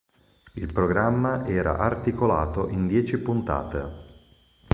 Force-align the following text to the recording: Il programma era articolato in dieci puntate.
Il 0.55 0.73
programma 0.73 1.45
era 1.45 1.77
articolato 1.77 2.67
in 2.69 2.87
dieci 2.87 3.19
puntate. 3.19 3.85